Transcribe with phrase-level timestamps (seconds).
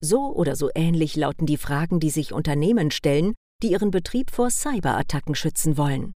[0.00, 4.50] So oder so ähnlich lauten die Fragen, die sich Unternehmen stellen, die ihren Betrieb vor
[4.50, 6.12] Cyberattacken schützen wollen.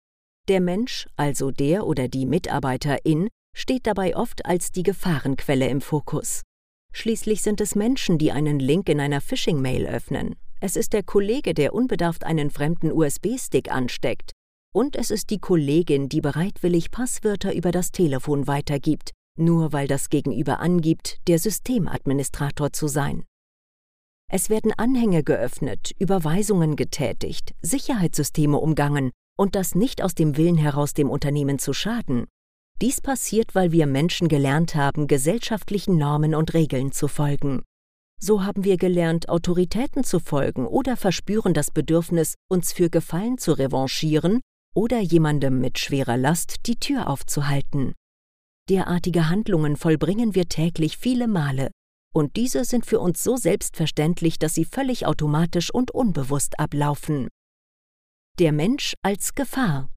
[0.49, 6.43] Der Mensch, also der oder die Mitarbeiterin, steht dabei oft als die Gefahrenquelle im Fokus.
[6.93, 10.37] Schließlich sind es Menschen, die einen Link in einer Phishing-Mail öffnen.
[10.61, 14.33] Es ist der Kollege, der unbedarft einen fremden USB-Stick ansteckt.
[14.73, 20.11] Und es ist die Kollegin, die bereitwillig Passwörter über das Telefon weitergibt, nur weil das
[20.11, 23.25] Gegenüber angibt, der Systemadministrator zu sein.
[24.33, 30.95] Es werden Anhänge geöffnet, Überweisungen getätigt, Sicherheitssysteme umgangen und das nicht aus dem Willen heraus
[30.95, 32.27] dem Unternehmen zu schaden.
[32.81, 37.63] Dies passiert, weil wir Menschen gelernt haben, gesellschaftlichen Normen und Regeln zu folgen.
[38.21, 43.53] So haben wir gelernt, Autoritäten zu folgen oder verspüren das Bedürfnis, uns für Gefallen zu
[43.53, 44.41] revanchieren
[44.77, 47.95] oder jemandem mit schwerer Last die Tür aufzuhalten.
[48.69, 51.71] Derartige Handlungen vollbringen wir täglich viele Male,
[52.15, 57.29] und diese sind für uns so selbstverständlich, dass sie völlig automatisch und unbewusst ablaufen.
[58.39, 59.91] Der Mensch als Gefahr.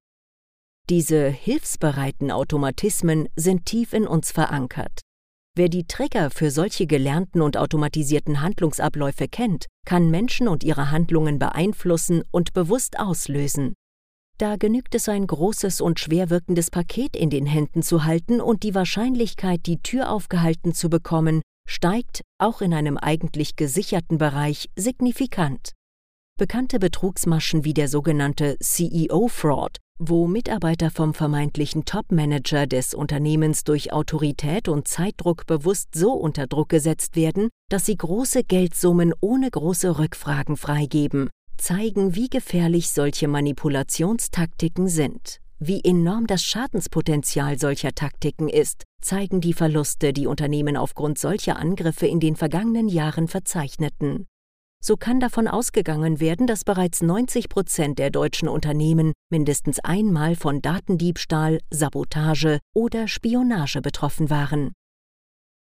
[0.90, 5.00] Diese hilfsbereiten Automatismen sind tief in uns verankert.
[5.56, 11.38] Wer die Trigger für solche gelernten und automatisierten Handlungsabläufe kennt, kann Menschen und ihre Handlungen
[11.38, 13.76] beeinflussen und bewusst auslösen.
[14.40, 18.64] Da genügt es ein großes und schwer wirkendes Paket in den Händen zu halten und
[18.64, 25.74] die Wahrscheinlichkeit, die Tür aufgehalten zu bekommen, steigt auch in einem eigentlich gesicherten Bereich signifikant.
[26.38, 34.68] Bekannte Betrugsmaschen wie der sogenannte CEO-Fraud, wo Mitarbeiter vom vermeintlichen Top-Manager des Unternehmens durch Autorität
[34.68, 40.58] und Zeitdruck bewusst so unter Druck gesetzt werden, dass sie große Geldsummen ohne große Rückfragen
[40.58, 45.43] freigeben, zeigen, wie gefährlich solche Manipulationstaktiken sind.
[45.60, 52.08] Wie enorm das Schadenspotenzial solcher Taktiken ist, zeigen die Verluste, die Unternehmen aufgrund solcher Angriffe
[52.08, 54.26] in den vergangenen Jahren verzeichneten.
[54.84, 60.62] So kann davon ausgegangen werden, dass bereits 90 Prozent der deutschen Unternehmen mindestens einmal von
[60.62, 64.74] Datendiebstahl, Sabotage oder Spionage betroffen waren.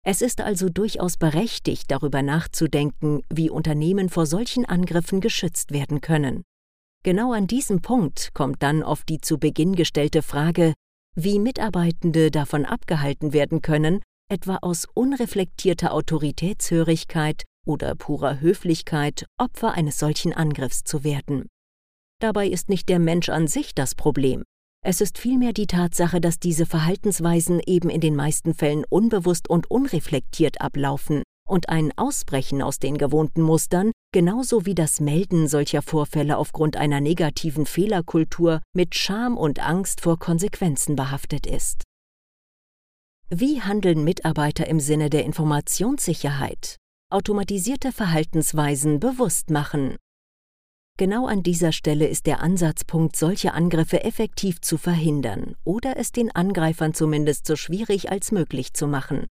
[0.05, 6.43] Es ist also durchaus berechtigt, darüber nachzudenken, wie Unternehmen vor solchen Angriffen geschützt werden können.
[7.03, 10.75] Genau an diesem Punkt kommt dann oft die zu Beginn gestellte Frage,
[11.15, 19.99] wie Mitarbeitende davon abgehalten werden können, etwa aus unreflektierter Autoritätshörigkeit oder purer Höflichkeit Opfer eines
[19.99, 21.47] solchen Angriffs zu werden.
[22.21, 24.43] Dabei ist nicht der Mensch an sich das Problem.
[24.85, 29.71] Es ist vielmehr die Tatsache, dass diese Verhaltensweisen eben in den meisten Fällen unbewusst und
[29.71, 36.37] unreflektiert ablaufen und ein Ausbrechen aus den gewohnten Mustern, genauso wie das Melden solcher Vorfälle
[36.37, 41.85] aufgrund einer negativen Fehlerkultur mit Scham und Angst vor Konsequenzen behaftet ist.
[43.29, 46.77] Wie handeln Mitarbeiter im Sinne der Informationssicherheit?
[47.11, 49.97] Automatisierte Verhaltensweisen bewusst machen.
[50.99, 56.35] Genau an dieser Stelle ist der Ansatzpunkt, solche Angriffe effektiv zu verhindern oder es den
[56.35, 59.27] Angreifern zumindest so schwierig als möglich zu machen.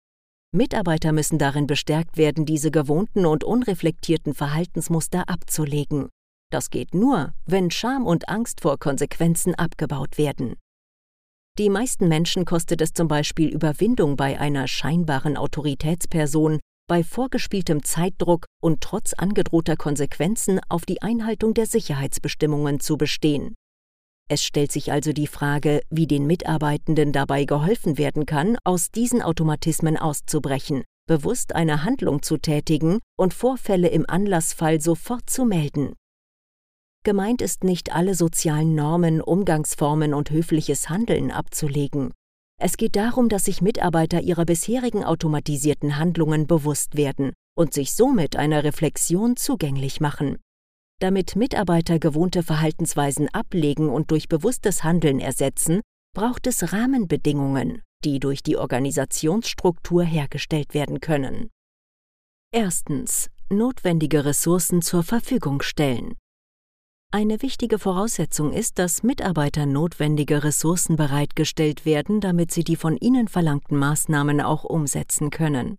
[0.55, 6.09] Mitarbeiter müssen darin bestärkt werden, diese gewohnten und unreflektierten Verhaltensmuster abzulegen.
[6.51, 10.55] Das geht nur, wenn Scham und Angst vor Konsequenzen abgebaut werden.
[11.57, 18.45] Die meisten Menschen kostet es zum Beispiel Überwindung bei einer scheinbaren Autoritätsperson, bei vorgespieltem Zeitdruck
[18.61, 23.55] und trotz angedrohter Konsequenzen auf die Einhaltung der Sicherheitsbestimmungen zu bestehen.
[24.29, 29.21] Es stellt sich also die Frage, wie den Mitarbeitenden dabei geholfen werden kann, aus diesen
[29.21, 35.93] Automatismen auszubrechen, bewusst eine Handlung zu tätigen und Vorfälle im Anlassfall sofort zu melden.
[37.03, 42.13] Gemeint ist nicht alle sozialen Normen, Umgangsformen und höfliches Handeln abzulegen.
[42.57, 48.37] Es geht darum, dass sich Mitarbeiter ihrer bisherigen automatisierten Handlungen bewusst werden und sich somit
[48.37, 50.37] einer Reflexion zugänglich machen.
[50.99, 55.81] Damit Mitarbeiter gewohnte Verhaltensweisen ablegen und durch bewusstes Handeln ersetzen,
[56.13, 61.49] braucht es Rahmenbedingungen, die durch die Organisationsstruktur hergestellt werden können.
[62.51, 63.29] Erstens.
[63.49, 66.15] Notwendige Ressourcen zur Verfügung stellen.
[67.11, 73.27] Eine wichtige Voraussetzung ist, dass Mitarbeitern notwendige Ressourcen bereitgestellt werden, damit sie die von ihnen
[73.27, 75.77] verlangten Maßnahmen auch umsetzen können.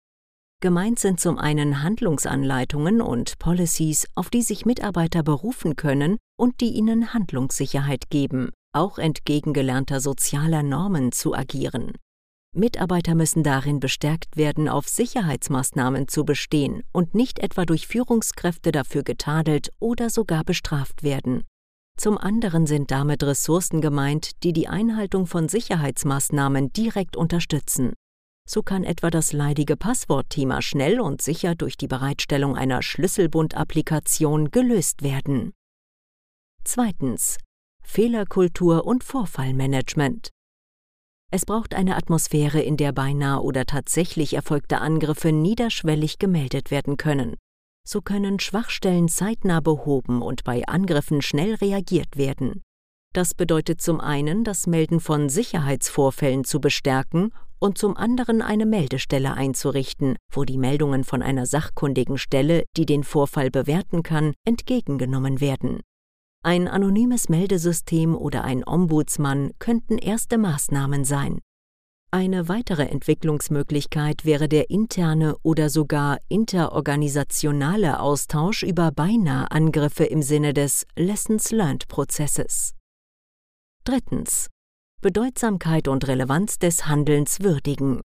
[0.65, 6.71] Gemeint sind zum einen Handlungsanleitungen und Policies, auf die sich Mitarbeiter berufen können und die
[6.71, 11.93] ihnen Handlungssicherheit geben, auch entgegen gelernter sozialer Normen zu agieren.
[12.57, 19.03] Mitarbeiter müssen darin bestärkt werden, auf Sicherheitsmaßnahmen zu bestehen und nicht etwa durch Führungskräfte dafür
[19.03, 21.43] getadelt oder sogar bestraft werden.
[21.99, 27.93] Zum anderen sind damit Ressourcen gemeint, die die Einhaltung von Sicherheitsmaßnahmen direkt unterstützen.
[28.47, 35.03] So kann etwa das leidige Passwortthema schnell und sicher durch die Bereitstellung einer Schlüsselbund-Applikation gelöst
[35.03, 35.53] werden.
[36.63, 37.39] Zweitens.
[37.83, 40.31] Fehlerkultur und Vorfallmanagement.
[41.31, 47.37] Es braucht eine Atmosphäre, in der beinahe oder tatsächlich erfolgte Angriffe niederschwellig gemeldet werden können.
[47.87, 52.63] So können Schwachstellen zeitnah behoben und bei Angriffen schnell reagiert werden.
[53.13, 59.35] Das bedeutet zum einen, das Melden von Sicherheitsvorfällen zu bestärken und zum anderen eine Meldestelle
[59.35, 65.81] einzurichten, wo die Meldungen von einer sachkundigen Stelle, die den Vorfall bewerten kann, entgegengenommen werden.
[66.43, 71.41] Ein anonymes Meldesystem oder ein Ombudsmann könnten erste Maßnahmen sein.
[72.11, 80.55] Eine weitere Entwicklungsmöglichkeit wäre der interne oder sogar interorganisationale Austausch über beinahe Angriffe im Sinne
[80.55, 82.75] des Lessons Learned Prozesses.
[83.83, 84.49] Drittens.
[85.05, 88.01] Bedeutsamkeit und Relevanz des Handelns würdigen.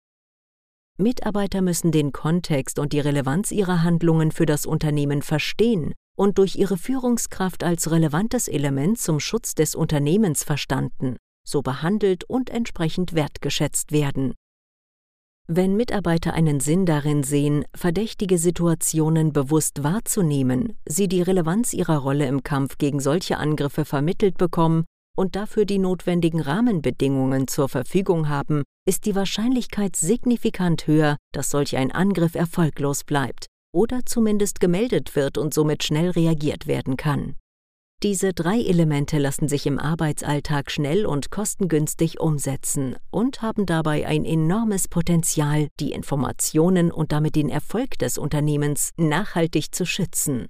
[0.97, 6.55] Mitarbeiter müssen den Kontext und die Relevanz ihrer Handlungen für das Unternehmen verstehen und durch
[6.55, 11.17] ihre Führungskraft als relevantes Element zum Schutz des Unternehmens verstanden,
[11.47, 14.33] so behandelt und entsprechend wertgeschätzt werden.
[15.47, 22.25] Wenn Mitarbeiter einen Sinn darin sehen, verdächtige Situationen bewusst wahrzunehmen, sie die Relevanz ihrer Rolle
[22.25, 24.85] im Kampf gegen solche Angriffe vermittelt bekommen
[25.17, 31.75] und dafür die notwendigen Rahmenbedingungen zur Verfügung haben, ist die Wahrscheinlichkeit signifikant höher, dass solch
[31.75, 37.35] ein Angriff erfolglos bleibt oder zumindest gemeldet wird und somit schnell reagiert werden kann.
[38.03, 44.23] Diese drei Elemente lassen sich im Arbeitsalltag schnell und kostengünstig umsetzen und haben dabei ein
[44.23, 50.47] enormes Potenzial, die Informationen und damit den Erfolg des Unternehmens nachhaltig zu schützen.